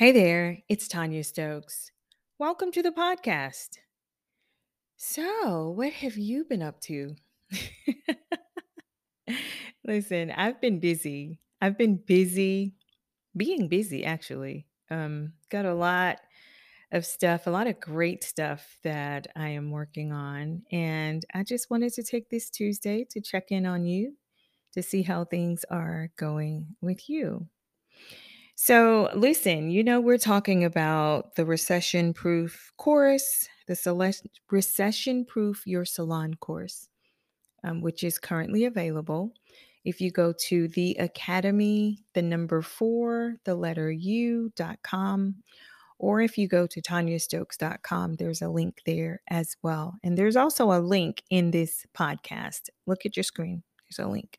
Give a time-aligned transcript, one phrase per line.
[0.00, 1.92] Hey there, it's Tonya Stokes.
[2.38, 3.76] Welcome to the podcast.
[4.96, 7.16] So, what have you been up to?
[9.84, 11.38] Listen, I've been busy.
[11.60, 12.76] I've been busy
[13.36, 14.64] being busy actually.
[14.88, 16.16] Um got a lot
[16.90, 21.70] of stuff, a lot of great stuff that I am working on and I just
[21.70, 24.14] wanted to take this Tuesday to check in on you
[24.72, 27.48] to see how things are going with you.
[28.62, 35.66] So, listen, you know, we're talking about the recession proof course, the select recession proof
[35.66, 36.90] your salon course,
[37.64, 39.32] um, which is currently available.
[39.86, 45.36] If you go to the academy, the number four, the letter U dot com,
[45.98, 49.94] or if you go to tonyastokes.com, there's a link there as well.
[50.04, 52.68] And there's also a link in this podcast.
[52.86, 54.38] Look at your screen, there's a link.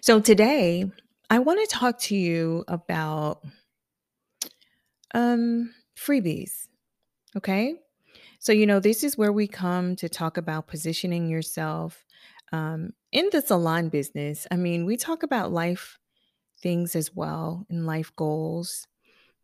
[0.00, 0.92] So today,
[1.28, 3.44] I want to talk to you about
[5.14, 6.68] um, freebies.
[7.36, 7.74] Okay.
[8.38, 12.04] So, you know, this is where we come to talk about positioning yourself
[12.52, 14.46] um, in the salon business.
[14.50, 15.98] I mean, we talk about life
[16.62, 18.86] things as well and life goals,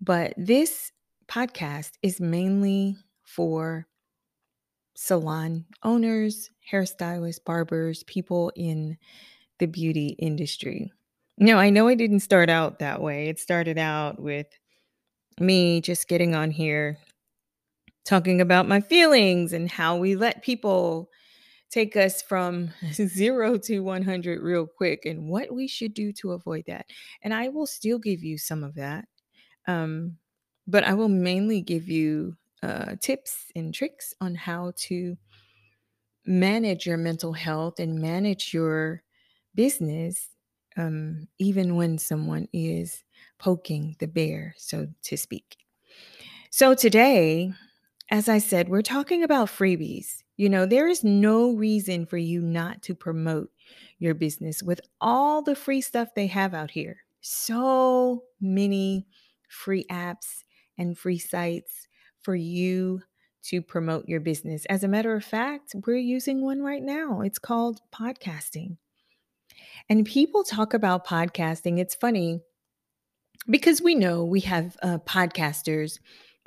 [0.01, 0.93] but this
[1.27, 3.87] podcast is mainly for
[4.95, 8.97] salon owners, hairstylists, barbers, people in
[9.59, 10.93] the beauty industry.
[11.39, 13.29] No, I know I didn't start out that way.
[13.29, 14.47] It started out with
[15.41, 16.99] me just getting on here
[18.05, 21.09] talking about my feelings and how we let people
[21.71, 26.65] take us from 0 to 100 real quick and what we should do to avoid
[26.67, 26.87] that.
[27.23, 29.07] And I will still give you some of that.
[29.69, 30.19] Um,
[30.67, 35.17] but I will mainly give you uh, tips and tricks on how to
[36.25, 39.03] manage your mental health and manage your
[39.55, 40.29] business
[40.77, 43.05] um, even when someone is
[43.39, 45.57] poking the bear, so to speak.
[46.51, 47.53] So today,
[48.11, 50.23] as I said, we're talking about freebies.
[50.37, 53.51] You know, there is no reason for you not to promote
[53.99, 56.99] your business with all the free stuff they have out here.
[57.21, 59.07] So many
[59.49, 60.45] free apps
[60.79, 61.89] and free sites
[62.21, 63.03] for you
[63.45, 64.65] to promote your business.
[64.67, 67.21] As a matter of fact, we're using one right now.
[67.21, 68.77] It's called podcasting.
[69.89, 71.79] And people talk about podcasting.
[71.79, 72.41] It's funny
[73.49, 75.99] because we know we have uh, podcasters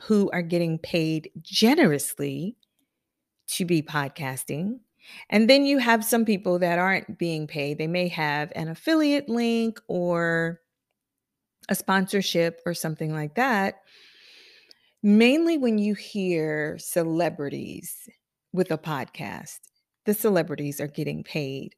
[0.01, 2.57] who are getting paid generously
[3.47, 4.79] to be podcasting.
[5.29, 7.77] And then you have some people that aren't being paid.
[7.77, 10.61] They may have an affiliate link or
[11.69, 13.81] a sponsorship or something like that.
[15.03, 18.09] Mainly when you hear celebrities
[18.51, 19.59] with a podcast,
[20.05, 21.75] the celebrities are getting paid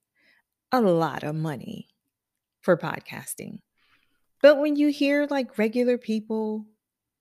[0.71, 1.89] a lot of money
[2.61, 3.59] for podcasting.
[4.41, 6.65] But when you hear like regular people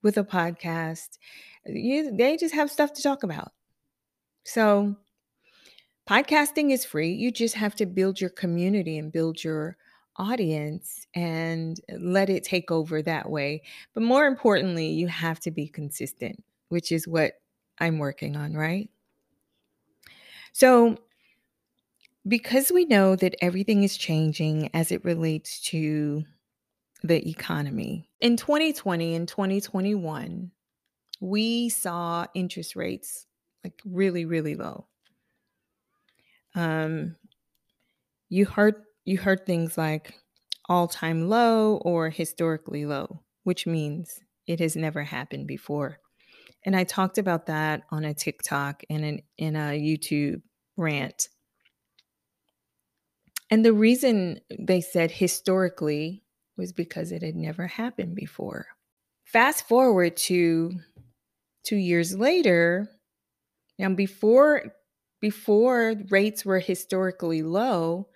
[0.03, 1.17] with a podcast,
[1.65, 3.51] you, they just have stuff to talk about.
[4.43, 4.95] So,
[6.09, 7.11] podcasting is free.
[7.11, 9.77] You just have to build your community and build your
[10.17, 13.61] audience and let it take over that way.
[13.93, 17.33] But more importantly, you have to be consistent, which is what
[17.79, 18.89] I'm working on, right?
[20.53, 20.97] So,
[22.27, 26.23] because we know that everything is changing as it relates to
[27.03, 28.09] the economy.
[28.19, 30.51] In 2020 and 2021,
[31.21, 33.25] we saw interest rates
[33.63, 34.87] like really, really low.
[36.55, 37.15] Um,
[38.29, 40.15] you heard you heard things like
[40.67, 45.99] all-time low or historically low, which means it has never happened before.
[46.65, 50.41] And I talked about that on a TikTok and in, in a YouTube
[50.75, 51.29] rant.
[53.49, 56.23] And the reason they said historically
[56.57, 58.67] was because it had never happened before.
[59.23, 60.79] Fast forward to
[61.63, 62.89] 2 years later,
[63.77, 64.73] now before
[65.19, 68.07] before rates were historically low,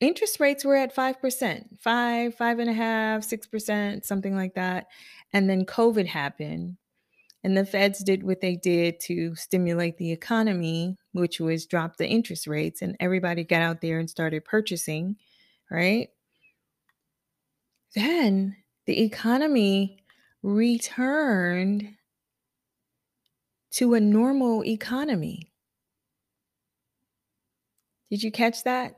[0.00, 4.86] interest rates were at 5%, five, five and a half, six percent, something like that.
[5.32, 6.76] And then COVID happened.
[7.46, 12.08] And the feds did what they did to stimulate the economy, which was drop the
[12.08, 15.14] interest rates, and everybody got out there and started purchasing,
[15.70, 16.08] right?
[17.94, 18.56] Then
[18.86, 20.02] the economy
[20.42, 21.94] returned
[23.74, 25.52] to a normal economy.
[28.10, 28.96] Did you catch that?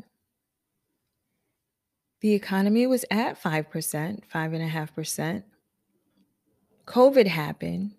[2.22, 5.42] The economy was at 5%, 5.5%.
[6.86, 7.92] COVID happened.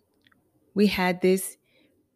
[0.73, 1.57] We had this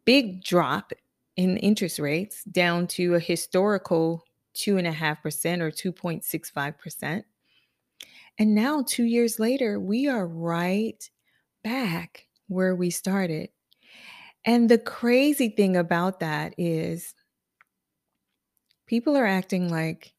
[0.04, 0.92] big drop
[1.36, 4.24] in interest rates down to a historical
[4.54, 7.24] 2.5% or 2.65%.
[8.38, 11.08] And now, two years later, we are right
[11.62, 13.50] back where we started.
[14.44, 17.14] And the crazy thing about that is
[18.86, 20.14] people are acting like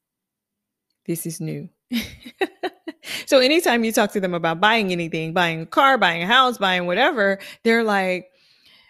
[1.05, 1.69] this is new.
[3.25, 6.57] so anytime you talk to them about buying anything, buying a car, buying a house,
[6.57, 8.27] buying whatever, they're like,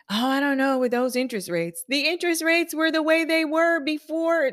[0.10, 1.84] oh, I don't know with those interest rates.
[1.88, 4.52] The interest rates were the way they were before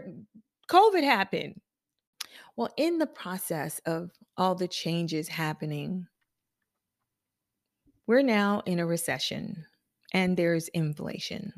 [0.69, 1.61] COVID happened.
[2.57, 6.07] Well, in the process of all the changes happening,
[8.07, 9.65] we're now in a recession
[10.13, 11.53] and there's inflation.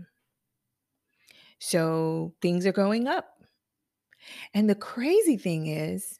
[1.59, 3.27] So things are going up.
[4.53, 6.19] And the crazy thing is,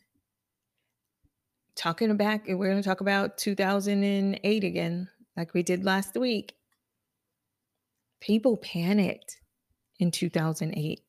[1.77, 6.55] talking back, we're going to talk about 2008 again, like we did last week.
[8.21, 9.39] People panicked
[9.99, 11.01] in 2008.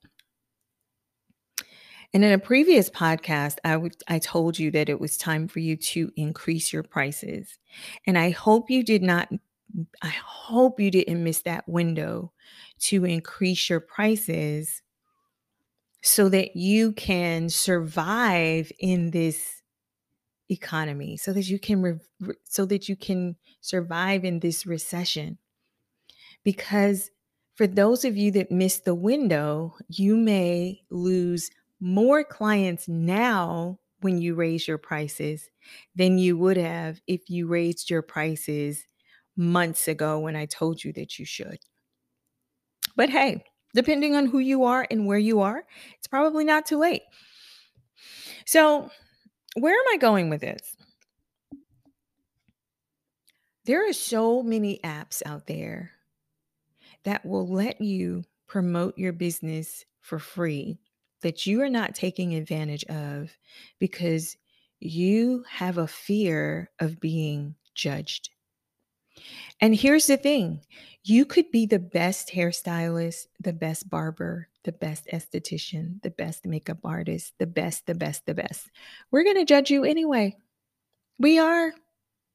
[2.13, 5.59] And in a previous podcast, I would I told you that it was time for
[5.59, 7.57] you to increase your prices.
[8.07, 9.29] And I hope you did not
[10.01, 12.31] I hope you didn't miss that window
[12.81, 14.81] to increase your prices
[16.01, 19.61] so that you can survive in this
[20.50, 25.38] economy so that you can re- so that you can survive in this recession
[26.44, 27.09] because
[27.56, 31.50] for those of you that missed the window you may lose
[31.80, 35.50] more clients now when you raise your prices
[35.95, 38.86] than you would have if you raised your prices
[39.36, 41.59] months ago when I told you that you should.
[42.95, 43.44] But hey,
[43.74, 45.65] depending on who you are and where you are,
[45.97, 47.01] it's probably not too late.
[48.45, 48.89] So,
[49.56, 50.75] where am I going with this?
[53.66, 55.92] There are so many apps out there
[57.04, 60.78] that will let you promote your business for free
[61.22, 63.31] that you are not taking advantage of
[63.80, 64.38] because
[64.80, 68.30] you have a fear of being judged.
[69.62, 70.62] And here's the thing
[71.03, 76.79] you could be the best hairstylist, the best barber, the best esthetician, the best makeup
[76.83, 78.69] artist, the best, the best, the best.
[79.12, 80.35] We're going to judge you anyway.
[81.19, 81.73] We are.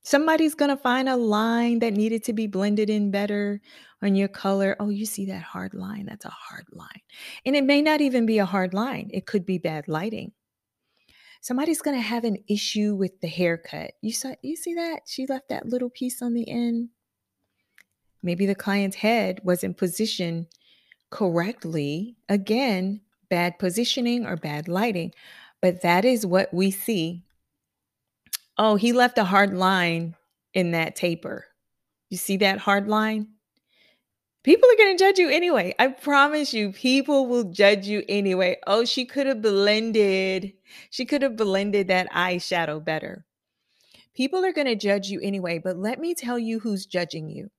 [0.02, 3.60] Somebody's going to find a line that needed to be blended in better
[4.02, 4.74] on your color.
[4.80, 6.06] Oh, you see that hard line?
[6.06, 7.02] That's a hard line.
[7.44, 10.32] And it may not even be a hard line, it could be bad lighting.
[11.40, 13.92] Somebody's going to have an issue with the haircut.
[14.02, 15.02] You saw you see that?
[15.06, 16.90] She left that little piece on the end.
[18.22, 20.46] Maybe the client's head wasn't positioned
[21.08, 22.16] correctly.
[22.28, 23.00] Again,
[23.30, 25.12] bad positioning or bad lighting.
[25.62, 27.24] But that is what we see
[28.62, 30.16] Oh, he left a hard line
[30.52, 31.46] in that taper.
[32.10, 33.28] You see that hard line?
[34.42, 35.74] People are going to judge you anyway.
[35.78, 38.56] I promise you, people will judge you anyway.
[38.66, 40.54] Oh, she could have blended.
[40.88, 43.26] She could have blended that eyeshadow better.
[44.14, 47.50] People are going to judge you anyway, but let me tell you who's judging you.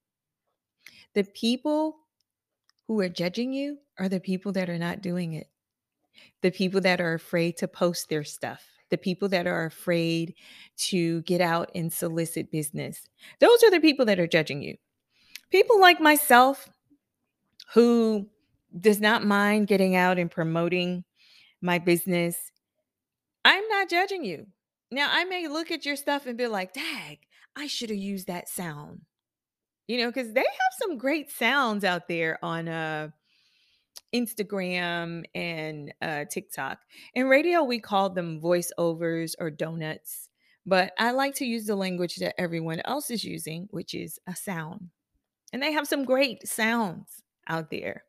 [1.13, 1.97] The people
[2.87, 5.47] who are judging you are the people that are not doing it.
[6.41, 10.35] The people that are afraid to post their stuff the people that are afraid
[10.75, 13.07] to get out and solicit business.
[13.39, 14.75] Those are the people that are judging you.
[15.51, 16.69] People like myself
[17.73, 18.27] who
[18.79, 21.03] does not mind getting out and promoting
[21.61, 22.37] my business.
[23.43, 24.47] I'm not judging you.
[24.91, 27.19] Now, I may look at your stuff and be like, dag,
[27.55, 29.01] I should have used that sound.
[29.87, 33.09] You know, because they have some great sounds out there on uh
[34.13, 36.79] Instagram and uh, TikTok.
[37.13, 40.29] In radio, we call them voiceovers or donuts,
[40.65, 44.35] but I like to use the language that everyone else is using, which is a
[44.35, 44.89] sound.
[45.53, 48.03] And they have some great sounds out there.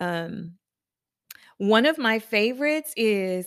[0.00, 0.54] Um,
[1.58, 3.46] one of my favorites is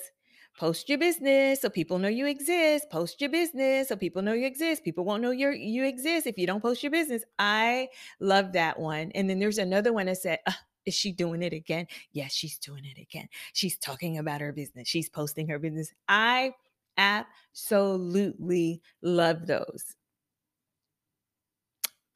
[0.58, 4.48] post your business so people know you exist post your business so people know you
[4.48, 7.88] exist people won't know you you exist if you don't post your business i
[8.20, 10.52] love that one and then there's another one that said uh,
[10.88, 11.86] is she doing it again?
[12.14, 13.28] Yes, she's doing it again.
[13.54, 14.88] She's talking about her business.
[14.88, 15.94] She's posting her business.
[16.08, 16.54] I
[16.98, 19.96] absolutely love those.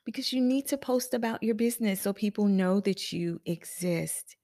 [0.06, 4.36] Because you need to post about your business so people know that you exist.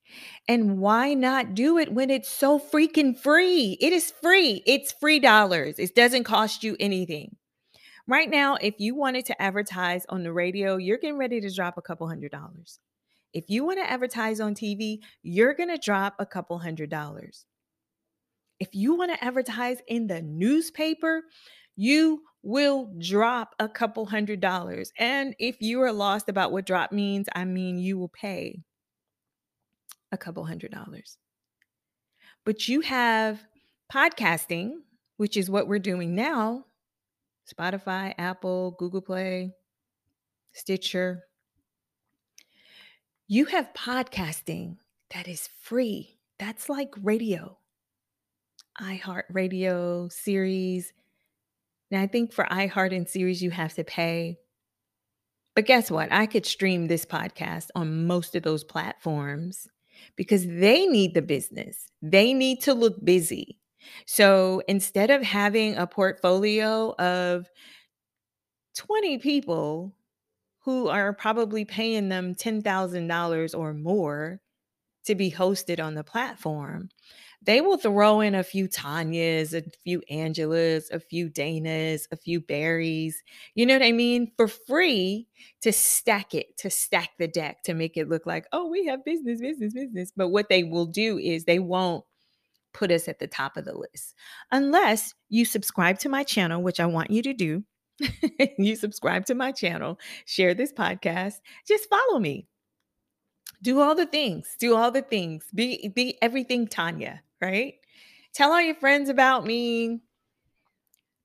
[0.48, 3.78] And why not do it when it's so freaking free?
[3.82, 4.64] It is free.
[4.66, 5.80] It's free dollars.
[5.80, 7.36] It doesn't cost you anything.
[8.08, 11.78] Right now, if you wanted to advertise on the radio, you're getting ready to drop
[11.78, 12.80] a couple hundred dollars.
[13.34, 17.46] If you want to advertise on TV, you're going to drop a couple hundred dollars.
[18.60, 21.24] If you want to advertise in the newspaper,
[21.76, 24.92] you will drop a couple hundred dollars.
[24.98, 28.62] And if you are lost about what drop means, I mean, you will pay
[30.12, 31.18] a couple hundred dollars.
[32.46, 33.44] But you have
[33.92, 34.76] podcasting,
[35.18, 36.66] which is what we're doing now,
[37.54, 39.52] Spotify, Apple, Google Play,
[40.54, 41.24] Stitcher.
[43.28, 44.78] You have podcasting
[45.14, 46.20] that is free.
[46.40, 47.58] That's like radio.
[48.80, 50.94] iHeartRadio, Sirius.
[51.90, 54.38] Now, I think for iHeart and Sirius, you have to pay.
[55.56, 56.12] But guess what?
[56.12, 59.68] I could stream this podcast on most of those platforms
[60.16, 61.88] because they need the business.
[62.02, 63.60] They need to look busy.
[64.06, 67.50] So instead of having a portfolio of
[68.76, 69.96] 20 people
[70.60, 74.42] who are probably paying them $10,000 or more
[75.06, 76.90] to be hosted on the platform,
[77.48, 82.42] they will throw in a few Tonyas, a few Angelas, a few Danas, a few
[82.42, 83.24] Berries,
[83.56, 85.30] you know what I mean, for free
[85.62, 89.06] to stack it, to stack the deck, to make it look like, oh, we have
[89.06, 90.12] business, business, business.
[90.16, 92.04] But what they will do is they won't
[92.74, 94.14] put us at the top of the list
[94.52, 97.64] unless you subscribe to my channel, which I want you to do.
[98.60, 101.36] you subscribe to my channel, share this podcast,
[101.66, 102.46] just follow me.
[103.64, 105.46] Do all the things, do all the things.
[105.56, 107.76] Be be everything Tonya, right?
[108.34, 110.02] Tell all your friends about me.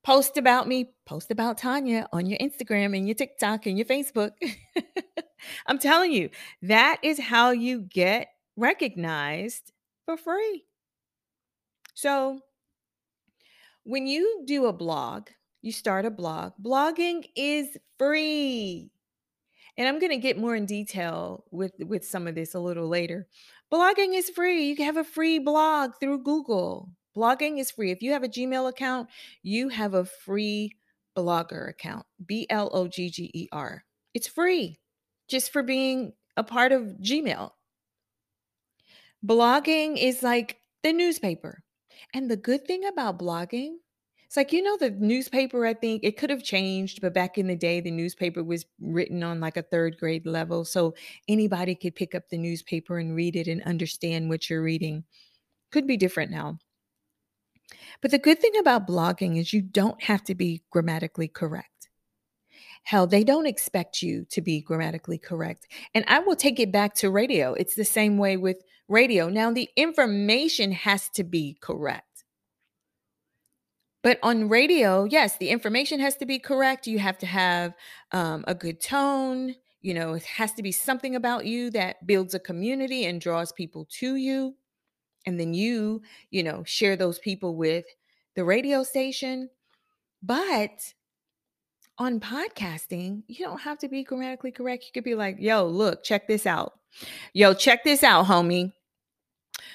[0.04, 4.32] Post about me, post about Tonya on your Instagram and your TikTok and your Facebook.
[5.66, 6.30] I'm telling you,
[6.62, 9.72] that is how you get recognized
[10.04, 10.64] for free.
[11.94, 12.40] So,
[13.84, 15.28] when you do a blog,
[15.60, 18.90] you start a blog, blogging is free.
[19.76, 22.88] And I'm going to get more in detail with with some of this a little
[22.88, 23.26] later.
[23.72, 24.66] Blogging is free.
[24.66, 26.90] You can have a free blog through Google.
[27.16, 27.90] Blogging is free.
[27.90, 29.08] If you have a Gmail account,
[29.42, 30.72] you have a free
[31.16, 32.04] blogger account.
[32.24, 33.84] B L O G G E R.
[34.12, 34.78] It's free
[35.28, 37.50] just for being a part of Gmail.
[39.26, 41.62] Blogging is like the newspaper.
[42.12, 43.76] And the good thing about blogging
[44.32, 47.48] it's like, you know, the newspaper, I think it could have changed, but back in
[47.48, 50.64] the day, the newspaper was written on like a third grade level.
[50.64, 50.94] So
[51.28, 55.04] anybody could pick up the newspaper and read it and understand what you're reading.
[55.70, 56.56] Could be different now.
[58.00, 61.90] But the good thing about blogging is you don't have to be grammatically correct.
[62.84, 65.66] Hell, they don't expect you to be grammatically correct.
[65.94, 67.52] And I will take it back to radio.
[67.52, 69.28] It's the same way with radio.
[69.28, 72.11] Now, the information has to be correct.
[74.02, 76.86] But on radio, yes, the information has to be correct.
[76.86, 77.74] You have to have
[78.10, 79.54] um, a good tone.
[79.80, 83.52] You know, it has to be something about you that builds a community and draws
[83.52, 84.54] people to you.
[85.24, 87.84] And then you, you know, share those people with
[88.34, 89.50] the radio station.
[90.20, 90.94] But
[91.98, 94.84] on podcasting, you don't have to be grammatically correct.
[94.84, 96.72] You could be like, yo, look, check this out.
[97.32, 98.72] Yo, check this out, homie.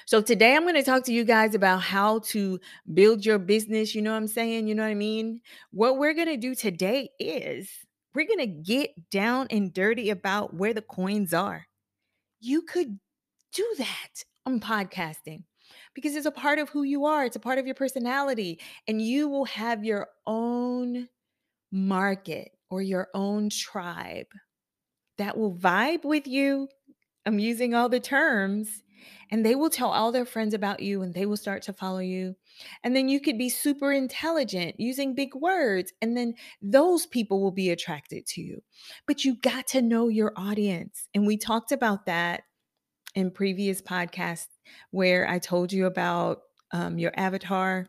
[0.06, 2.58] So today I'm going to talk to you guys about how to
[2.94, 3.94] build your business.
[3.94, 4.68] You know what I'm saying?
[4.68, 5.40] You know what I mean?
[5.70, 7.70] What we're going to do today is
[8.14, 11.66] we're going to get down and dirty about where the coins are.
[12.40, 12.98] You could
[13.52, 15.44] do that on podcasting
[15.94, 19.02] because it's a part of who you are, it's a part of your personality, and
[19.02, 21.08] you will have your own
[21.70, 24.28] market or your own tribe
[25.18, 26.68] that will vibe with you.
[27.26, 28.82] I'm using all the terms
[29.30, 31.98] and they will tell all their friends about you and they will start to follow
[31.98, 32.36] you.
[32.82, 37.52] And then you could be super intelligent using big words, and then those people will
[37.52, 38.62] be attracted to you.
[39.06, 41.08] But you got to know your audience.
[41.14, 42.42] And we talked about that
[43.14, 44.48] in previous podcasts
[44.90, 47.88] where I told you about um, your avatar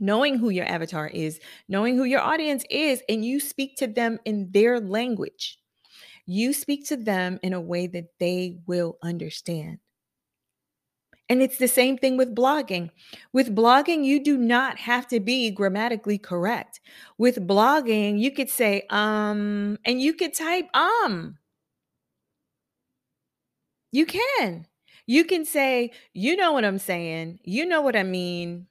[0.00, 4.18] knowing who your avatar is, knowing who your audience is, and you speak to them
[4.24, 5.58] in their language.
[6.26, 9.78] You speak to them in a way that they will understand.
[11.30, 12.90] And it's the same thing with blogging.
[13.32, 16.80] With blogging, you do not have to be grammatically correct.
[17.18, 21.38] With blogging, you could say um and you could type um.
[23.92, 24.66] You can.
[25.06, 27.40] You can say, you know what I'm saying.
[27.44, 28.66] You know what I mean.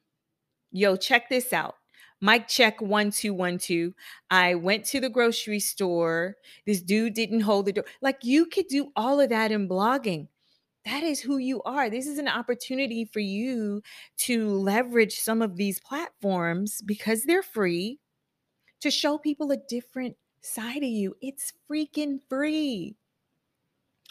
[0.71, 1.75] Yo, check this out.
[2.21, 3.93] Mic check one, two, one, two.
[4.29, 6.35] I went to the grocery store.
[6.65, 7.85] This dude didn't hold the door.
[8.01, 10.27] Like you could do all of that in blogging
[10.86, 11.89] that is who you are.
[11.89, 13.81] This is an opportunity for you
[14.19, 18.00] to leverage some of these platforms because they're free
[18.81, 21.15] to show people a different side of you.
[21.21, 22.95] It's freaking free.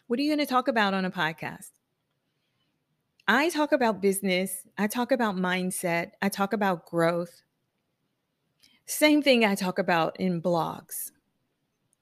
[0.07, 1.71] What are you going to talk about on a podcast?
[3.27, 7.43] I talk about business, I talk about mindset, I talk about growth.
[8.87, 11.13] Same thing I talk about in blogs,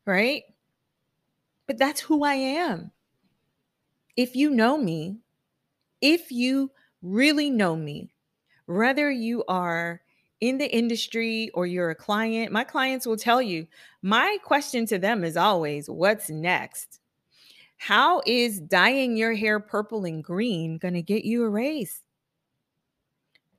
[0.05, 0.45] right?
[1.67, 2.93] But that's who I am
[4.17, 5.19] if you know me,
[6.01, 6.71] if you
[7.03, 8.11] really know me,
[8.67, 10.01] whether you are
[10.41, 13.67] in the industry or you're a client, my clients will tell you
[14.03, 17.01] my question to them is always, What's next?
[17.79, 22.03] How is dyeing your hair purple and green going to get you a raise?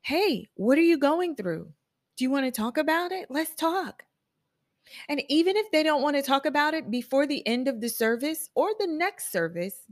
[0.02, 1.72] Hey, what are you going through?
[2.16, 3.26] Do you want to talk about it?
[3.30, 4.02] Let's talk.
[5.08, 7.88] And even if they don't want to talk about it before the end of the
[7.88, 9.82] service or the next service,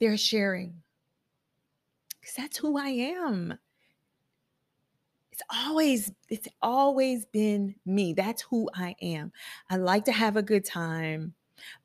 [0.00, 0.82] they're sharing.
[2.20, 3.58] Because that's who I am.
[5.30, 8.14] It's always it's always been me.
[8.14, 9.32] That's who I am.
[9.68, 11.34] I like to have a good time,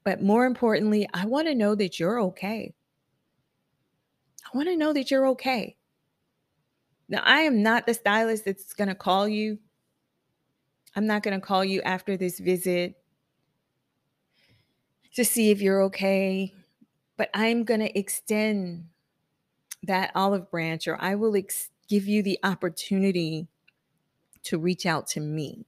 [0.06, 2.74] but more importantly, I want to know that you're okay.
[4.46, 5.76] I want to know that you're okay.
[7.10, 9.60] Now, I am not the stylist that's going to call you.
[10.96, 12.96] I'm not going to call you after this visit
[15.16, 16.54] to see if you're okay,
[17.22, 18.88] but I'm going to extend
[19.84, 23.48] that olive branch or I will ex- give you the opportunity
[24.46, 25.68] to reach out to me.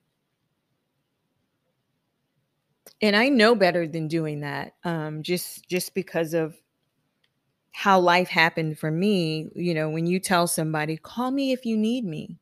[3.04, 6.56] And I know better than doing that um, just just because of
[7.72, 11.78] how life happened for me, you know, when you tell somebody, call me if you
[11.78, 12.36] need me,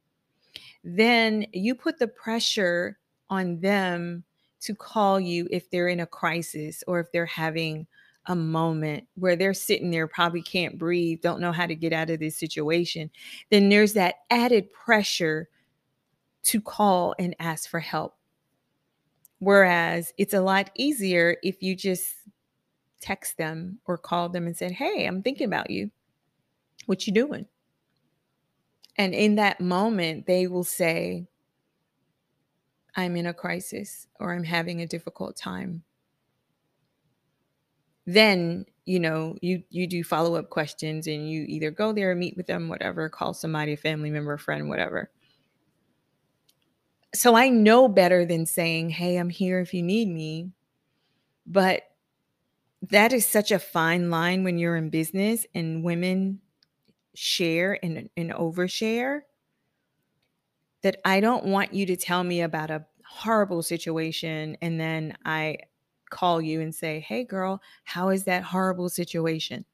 [0.85, 2.97] then you put the pressure
[3.29, 4.23] on them
[4.61, 7.87] to call you if they're in a crisis or if they're having
[8.27, 12.09] a moment where they're sitting there, probably can't breathe, don't know how to get out
[12.09, 13.09] of this situation.
[13.49, 15.49] Then there's that added pressure
[16.43, 18.15] to call and ask for help.
[19.39, 22.13] Whereas it's a lot easier if you just
[22.99, 25.89] text them or call them and said, "Hey, I'm thinking about you.
[26.85, 27.47] What you doing?"
[28.97, 31.27] And in that moment, they will say,
[32.95, 35.83] "I'm in a crisis or I'm having a difficult time."
[38.05, 42.47] Then, you know, you you do follow-up questions and you either go there, meet with
[42.47, 45.11] them, whatever, call somebody, a family member, friend, whatever.
[47.13, 50.51] So I know better than saying, "Hey, I'm here if you need me."
[51.45, 51.83] But
[52.89, 56.39] that is such a fine line when you're in business and women
[57.13, 59.21] share and, and overshare
[60.81, 65.57] that I don't want you to tell me about a horrible situation and then I
[66.11, 69.65] call you and say, Hey, girl, how is that horrible situation?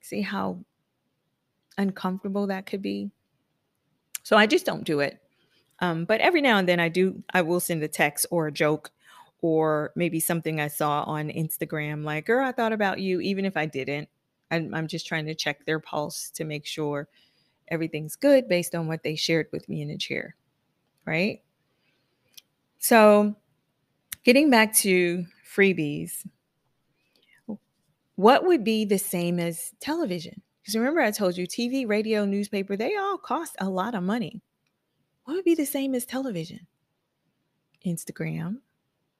[0.00, 0.58] See how
[1.78, 3.10] uncomfortable that could be?
[4.24, 5.20] So I just don't do it.
[5.80, 8.52] Um, but every now and then I do, I will send a text or a
[8.52, 8.90] joke
[9.44, 13.58] or maybe something I saw on Instagram, like, girl, I thought about you, even if
[13.58, 14.08] I didn't.
[14.50, 17.08] I'm, I'm just trying to check their pulse to make sure
[17.68, 20.36] everything's good based on what they shared with me in the chair.
[21.04, 21.42] Right.
[22.78, 23.36] So,
[24.24, 26.26] getting back to freebies,
[28.16, 30.40] what would be the same as television?
[30.62, 34.40] Because remember, I told you TV, radio, newspaper, they all cost a lot of money.
[35.24, 36.66] What would be the same as television?
[37.86, 38.58] Instagram,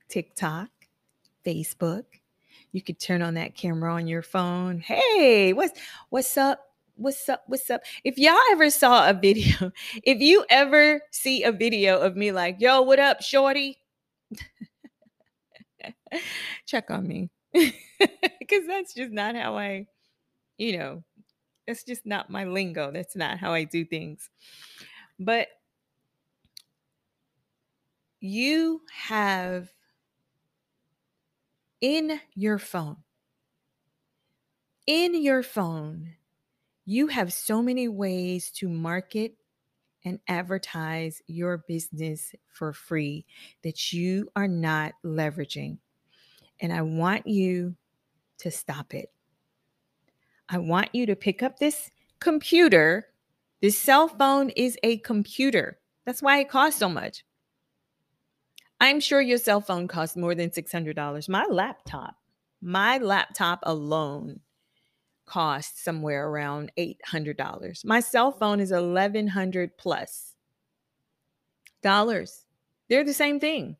[0.08, 0.70] TikTok,
[1.44, 2.04] Facebook.
[2.72, 4.80] You could turn on that camera on your phone.
[4.80, 6.60] Hey, what's what's up?
[6.96, 7.42] What's up?
[7.46, 7.82] What's up?
[8.04, 12.60] If y'all ever saw a video, if you ever see a video of me like,
[12.60, 13.78] yo, what up, shorty?
[16.66, 17.30] Check on me.
[18.40, 19.86] Because that's just not how I,
[20.58, 21.04] you know,
[21.66, 22.92] that's just not my lingo.
[22.92, 24.30] That's not how I do things.
[25.18, 25.48] But
[28.20, 29.70] you have
[31.80, 32.96] in your phone.
[34.86, 36.14] In your phone,
[36.86, 39.36] you have so many ways to market
[40.04, 43.26] and advertise your business for free
[43.62, 45.78] that you are not leveraging.
[46.60, 47.76] And I want you
[48.38, 49.10] to stop it.
[50.48, 51.90] I want you to pick up this
[52.20, 53.08] computer.
[53.60, 55.78] This cell phone is a computer.
[56.04, 57.24] That's why it costs so much.
[58.80, 61.28] I'm sure your cell phone costs more than $600.
[61.28, 62.16] My laptop,
[62.60, 64.40] my laptop alone
[65.26, 67.84] costs somewhere around $800.
[67.84, 70.34] My cell phone is 1100 plus
[71.82, 72.44] dollars.
[72.88, 73.76] They're the same thing.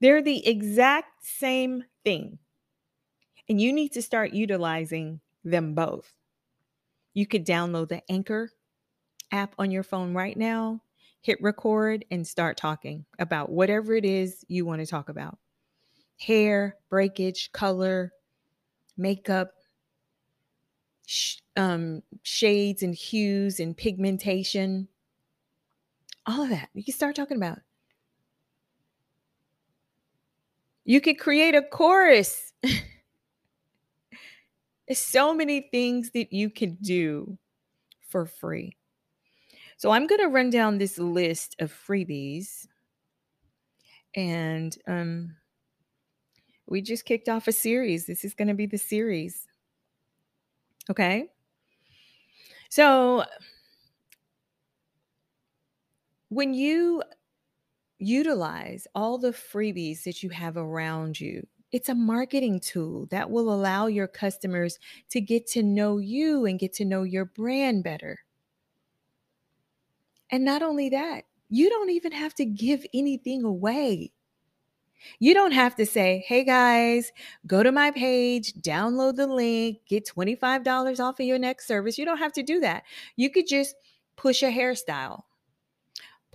[0.00, 2.38] They're the exact same thing.
[3.48, 6.12] And you need to start utilizing them both.
[7.14, 8.50] You could download the Anchor
[9.32, 10.82] app on your phone right now
[11.26, 15.36] hit record and start talking about whatever it is you want to talk about
[16.18, 18.12] hair, breakage, color,
[18.96, 19.52] makeup,
[21.04, 24.88] sh- um, shades and hues and pigmentation,
[26.26, 26.68] all of that.
[26.74, 27.58] You can start talking about.
[30.86, 32.52] You could create a chorus.
[32.62, 32.80] There's
[35.00, 37.36] so many things that you can do
[38.08, 38.76] for free.
[39.78, 42.68] So I'm going to run down this list of freebies.
[44.14, 45.34] And um,
[46.66, 48.06] we just kicked off a series.
[48.06, 49.48] This is going to be the series.
[50.88, 51.26] Okay.
[52.70, 53.24] So
[56.28, 57.02] when you
[57.98, 63.52] utilize all the freebies that you have around you, it's a marketing tool that will
[63.52, 64.78] allow your customers
[65.10, 68.20] to get to know you and get to know your brand better.
[70.30, 74.12] And not only that, you don't even have to give anything away.
[75.18, 77.12] You don't have to say, hey guys,
[77.46, 81.98] go to my page, download the link, get $25 off of your next service.
[81.98, 82.84] You don't have to do that.
[83.16, 83.76] You could just
[84.16, 85.22] push a hairstyle,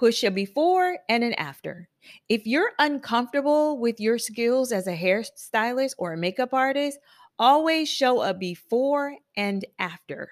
[0.01, 1.87] push a before and an after.
[2.27, 6.97] If you're uncomfortable with your skills as a hairstylist or a makeup artist,
[7.37, 10.29] always show a before and after.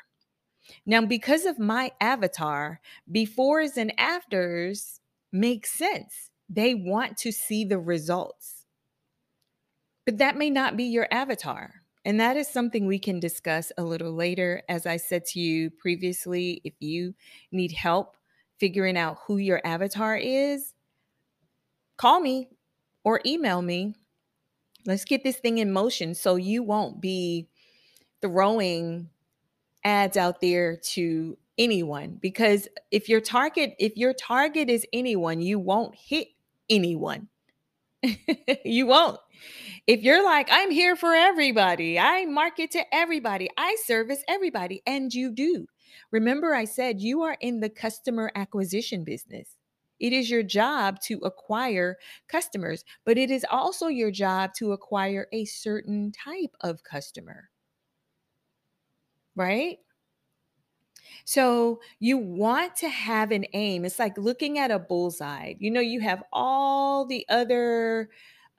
[0.88, 2.82] Now, because of my avatar,
[3.13, 5.01] befores and afters
[5.32, 6.32] make sense.
[6.49, 8.65] They want to see the results.
[10.03, 11.84] But that may not be your avatar.
[12.03, 14.63] And that is something we can discuss a little later.
[14.67, 17.13] As I said to you previously, if you
[17.51, 18.15] need help
[18.60, 20.74] figuring out who your avatar is,
[21.98, 22.50] call me
[23.04, 23.95] or email me.
[24.86, 27.48] Let's get this thing in motion so you won't be
[28.22, 29.10] throwing
[29.84, 35.60] ads out there to anyone because if your target if your target is anyone you
[35.60, 36.30] won't hit
[36.69, 37.28] anyone.
[38.63, 39.19] You won't.
[39.88, 42.00] If you're like i'm here for everybody.
[42.00, 43.50] I market to everybody.
[43.58, 44.82] I service everybody.
[44.86, 45.65] And you do
[46.12, 49.58] remember i said you are in the customer acquisition business
[49.99, 51.97] it is your job to acquire
[52.28, 57.49] customers but it is also your job to acquire a certain type of customer
[59.36, 59.80] right
[61.25, 63.86] so you want to have an aim.
[63.86, 65.54] It's like looking at a bullseye.
[65.60, 68.10] You know, you have all the other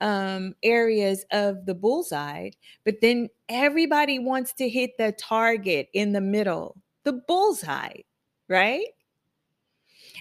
[0.00, 2.50] um, areas of the bullseye,
[2.84, 8.00] but then everybody wants to hit the target in the middle, the bullseye,
[8.48, 8.86] right?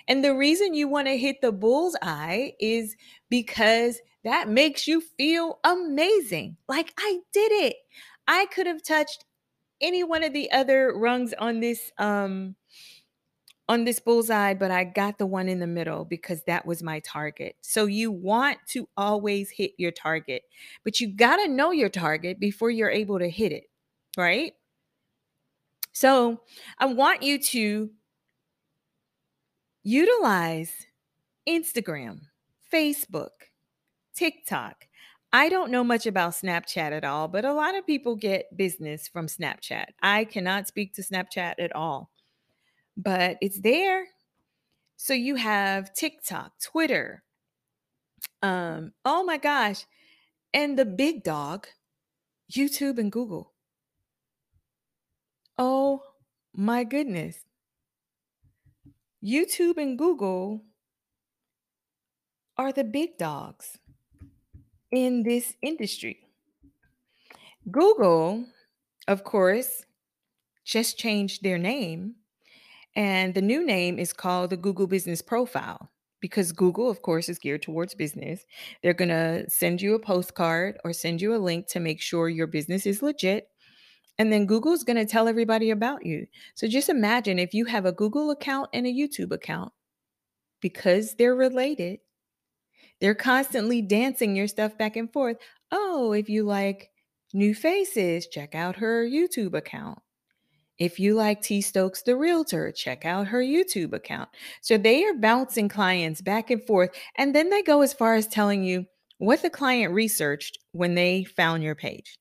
[0.07, 2.95] And the reason you want to hit the bullseye is
[3.29, 6.57] because that makes you feel amazing.
[6.67, 7.75] Like I did it.
[8.27, 9.25] I could have touched
[9.81, 12.55] any one of the other rungs on this um
[13.67, 16.99] on this bullseye, but I got the one in the middle because that was my
[17.01, 17.55] target.
[17.61, 20.43] So you want to always hit your target,
[20.83, 23.65] but you got to know your target before you're able to hit it,
[24.17, 24.53] right?
[25.91, 26.41] So
[26.77, 27.89] I want you to
[29.83, 30.71] utilize
[31.47, 32.21] Instagram,
[32.71, 33.29] Facebook,
[34.15, 34.85] TikTok,
[35.31, 39.07] I don't know much about Snapchat at all, but a lot of people get business
[39.07, 39.85] from Snapchat.
[40.01, 42.09] I cannot speak to Snapchat at all,
[42.97, 44.07] but it's there.
[44.97, 47.23] So you have TikTok, Twitter.
[48.41, 49.85] Um, oh my gosh.
[50.51, 51.67] And the big dog,
[52.51, 53.53] YouTube and Google.
[55.61, 56.01] Oh
[56.55, 57.43] my goodness.
[59.21, 60.63] YouTube and Google
[62.57, 63.77] are the big dogs
[64.89, 66.19] in this industry.
[67.69, 68.45] Google,
[69.09, 69.83] of course,
[70.63, 72.15] just changed their name,
[72.95, 75.91] and the new name is called the Google Business Profile
[76.21, 78.45] because Google, of course, is geared towards business.
[78.81, 82.29] They're going to send you a postcard or send you a link to make sure
[82.29, 83.48] your business is legit.
[84.19, 86.27] And then Google's going to tell everybody about you.
[86.53, 89.71] So just imagine if you have a Google account and a YouTube account,
[90.61, 91.99] because they're related,
[92.99, 95.37] they're constantly dancing your stuff back and forth.
[95.71, 96.91] Oh, if you like
[97.33, 99.99] new faces, check out her YouTube account.
[100.77, 104.29] If you like T Stokes the realtor, check out her YouTube account.
[104.61, 106.89] So they are bouncing clients back and forth.
[107.17, 108.85] And then they go as far as telling you
[109.17, 112.18] what the client researched when they found your page.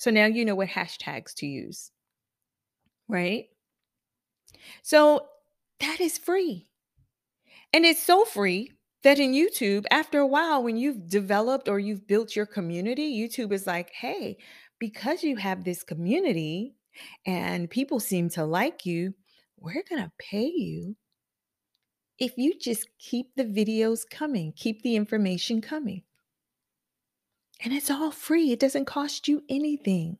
[0.00, 1.90] So now you know what hashtags to use,
[3.06, 3.48] right?
[4.80, 5.26] So
[5.80, 6.70] that is free.
[7.74, 12.06] And it's so free that in YouTube, after a while, when you've developed or you've
[12.06, 14.38] built your community, YouTube is like, hey,
[14.78, 16.76] because you have this community
[17.26, 19.12] and people seem to like you,
[19.58, 20.96] we're going to pay you
[22.18, 26.04] if you just keep the videos coming, keep the information coming.
[27.62, 30.18] And it's all free, it doesn't cost you anything.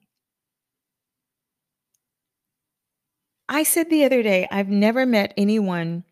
[3.49, 6.05] I said the other day, I've never met anyone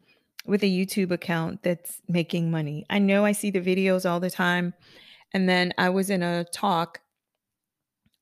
[0.46, 2.86] with a YouTube account that's making money.
[2.88, 4.74] I know I see the videos all the time.
[5.32, 7.00] And then I was in a talk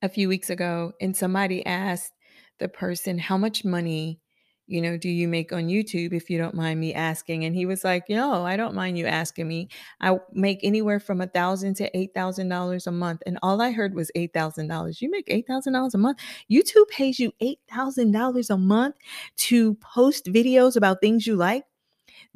[0.01, 2.11] a few weeks ago and somebody asked
[2.59, 4.19] the person how much money
[4.67, 7.45] you know, do you make on YouTube if you don't mind me asking?
[7.45, 9.69] And he was like, No, I don't mind you asking me.
[10.01, 13.23] I make anywhere from a thousand to eight thousand dollars a month.
[13.25, 15.01] And all I heard was eight thousand dollars.
[15.01, 16.19] You make eight thousand dollars a month.
[16.51, 18.95] YouTube pays you eight thousand dollars a month
[19.37, 21.63] to post videos about things you like.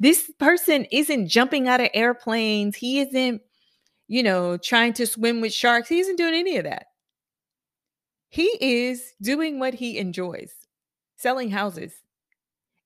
[0.00, 2.76] This person isn't jumping out of airplanes.
[2.76, 3.42] He isn't,
[4.08, 5.88] you know, trying to swim with sharks.
[5.90, 6.86] He isn't doing any of that.
[8.30, 10.54] He is doing what he enjoys
[11.16, 11.92] selling houses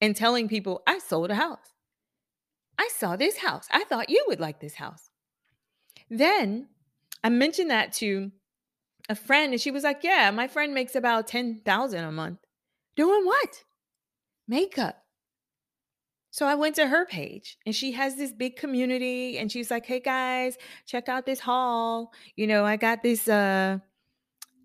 [0.00, 1.72] and telling people, I sold a house.
[2.78, 3.66] I saw this house.
[3.70, 5.10] I thought you would like this house.
[6.10, 6.68] Then
[7.24, 8.30] I mentioned that to
[9.08, 12.38] a friend, and she was like, Yeah, my friend makes about 10,000 a month.
[12.96, 13.62] Doing what?
[14.48, 15.02] Makeup.
[16.36, 19.86] So I went to her page and she has this big community and she's like,
[19.86, 22.12] "Hey guys, check out this haul.
[22.36, 23.78] You know, I got this uh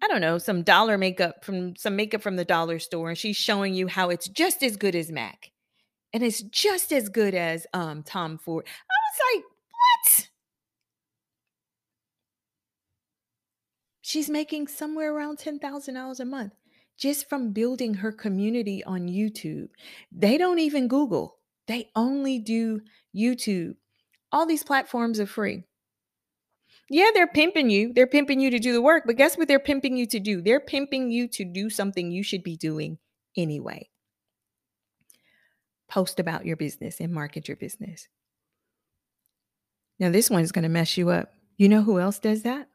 [0.01, 3.37] I don't know, some dollar makeup from some makeup from the dollar store and she's
[3.37, 5.51] showing you how it's just as good as MAC
[6.13, 8.95] and it's just as good as um Tom Ford." I
[9.29, 10.29] was like, "What?"
[14.01, 16.53] She's making somewhere around $10,000 a month
[16.97, 19.69] just from building her community on YouTube.
[20.11, 21.37] They don't even Google.
[21.67, 22.81] They only do
[23.15, 23.75] YouTube.
[24.31, 25.63] All these platforms are free.
[26.93, 27.93] Yeah, they're pimping you.
[27.93, 30.41] They're pimping you to do the work, but guess what they're pimping you to do?
[30.41, 32.97] They're pimping you to do something you should be doing
[33.37, 33.87] anyway.
[35.87, 38.09] Post about your business and market your business.
[39.99, 41.31] Now, this one's going to mess you up.
[41.55, 42.67] You know who else does that?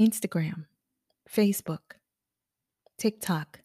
[0.00, 0.66] Instagram,
[1.28, 1.96] Facebook,
[2.96, 3.58] TikTok.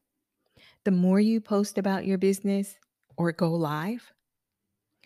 [0.86, 2.78] The more you post about your business
[3.16, 4.12] or go live,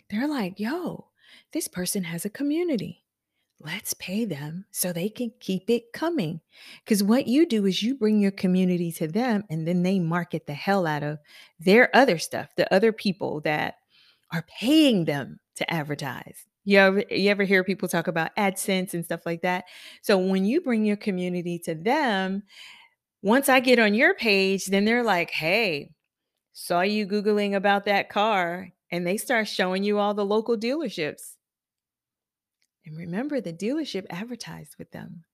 [0.08, 1.08] they're like, yo,
[1.52, 3.01] this person has a community.
[3.64, 6.40] Let's pay them so they can keep it coming.
[6.84, 10.46] Because what you do is you bring your community to them and then they market
[10.46, 11.18] the hell out of
[11.60, 13.76] their other stuff, the other people that
[14.32, 16.44] are paying them to advertise.
[16.64, 19.64] You ever, you ever hear people talk about AdSense and stuff like that?
[20.00, 22.42] So when you bring your community to them,
[23.22, 25.90] once I get on your page, then they're like, hey,
[26.52, 28.70] saw you Googling about that car.
[28.90, 31.36] And they start showing you all the local dealerships.
[32.84, 35.24] And remember, the dealership advertised with them.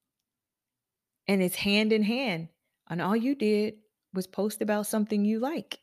[1.26, 2.48] And it's hand in hand.
[2.88, 3.74] And all you did
[4.14, 5.80] was post about something you like.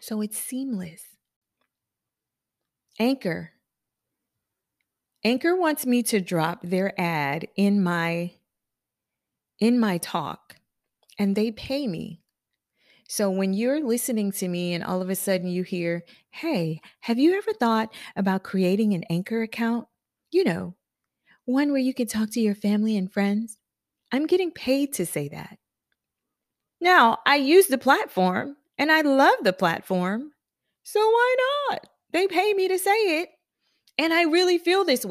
[0.00, 1.02] So it's seamless.
[2.98, 3.52] Anchor.
[5.24, 8.32] Anchor wants me to drop their ad in my
[9.58, 10.56] in my talk
[11.18, 12.20] and they pay me.
[13.08, 17.18] So when you're listening to me and all of a sudden you hear, "Hey, have
[17.18, 19.88] you ever thought about creating an Anchor account?"
[20.30, 20.74] You know,
[21.44, 23.58] one where you can talk to your family and friends.
[24.12, 25.58] I'm getting paid to say that.
[26.80, 30.32] Now, I use the platform and I love the platform.
[30.82, 31.36] So why
[31.70, 31.86] not?
[32.12, 33.30] They pay me to say it.
[33.96, 35.06] And I really feel this way.